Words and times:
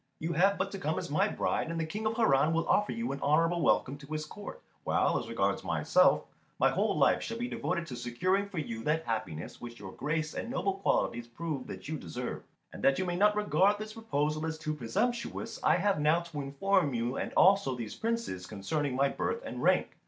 You 0.17 0.33
have 0.33 0.57
but 0.57 0.71
to 0.71 0.79
come 0.79 0.97
as 0.97 1.11
my 1.11 1.27
bride, 1.27 1.69
and 1.69 1.79
the 1.79 1.85
King 1.85 2.07
of 2.07 2.15
Harran 2.17 2.53
will 2.53 2.67
offer 2.67 2.91
you 2.91 3.11
an 3.11 3.21
honourable 3.21 3.61
welcome 3.61 3.99
to 3.99 4.07
his 4.11 4.25
court; 4.25 4.59
while, 4.83 5.19
as 5.19 5.27
regards 5.29 5.63
myself, 5.63 6.23
my 6.57 6.71
whole 6.71 6.97
life 6.97 7.21
shall 7.21 7.37
be 7.37 7.47
devoted 7.47 7.85
to 7.85 7.95
securing 7.95 8.49
for 8.49 8.57
you 8.57 8.83
that 8.85 9.05
happiness 9.05 9.61
which 9.61 9.79
your 9.79 9.91
grace 9.91 10.33
and 10.33 10.49
noble 10.49 10.73
qualities 10.73 11.27
prove 11.27 11.67
that 11.67 11.87
you 11.87 11.99
deserve. 11.99 12.41
And 12.73 12.83
that 12.83 12.97
you 12.97 13.05
may 13.05 13.15
not 13.15 13.35
regard 13.35 13.77
this 13.77 13.93
proposal 13.93 14.43
as 14.47 14.57
too 14.57 14.73
presumptuous, 14.73 15.59
I 15.63 15.75
have 15.75 15.99
now 15.99 16.21
to 16.21 16.41
inform 16.41 16.95
you, 16.95 17.17
and 17.17 17.31
also 17.33 17.75
these 17.75 17.93
Princes, 17.93 18.47
concerning 18.47 18.95
my 18.95 19.07
birth 19.07 19.43
and 19.45 19.61
rank. 19.61 19.91